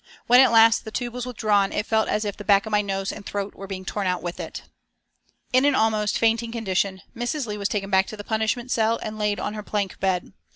When 0.25 0.41
at 0.41 0.51
last 0.51 0.83
the 0.83 0.89
tube 0.89 1.13
was 1.13 1.27
withdrawn 1.27 1.71
it 1.71 1.85
felt 1.85 2.09
as 2.09 2.25
if 2.25 2.35
the 2.35 2.43
back 2.43 2.65
of 2.65 2.71
my 2.71 2.81
nose 2.81 3.11
and 3.11 3.23
throat 3.23 3.53
were 3.53 3.67
being 3.67 3.85
torn 3.85 4.07
out 4.07 4.23
with 4.23 4.39
it." 4.39 4.63
In 5.53 5.63
an 5.63 5.75
almost 5.75 6.17
fainting 6.17 6.51
condition 6.51 7.03
Mrs. 7.15 7.45
Leigh 7.45 7.55
was 7.59 7.69
taken 7.69 7.91
back 7.91 8.07
to 8.07 8.17
the 8.17 8.23
punishment 8.23 8.71
cell 8.71 8.97
and 9.03 9.19
laid 9.19 9.39
on 9.39 9.53
her 9.53 9.61
plank 9.61 9.99
bed. 9.99 10.33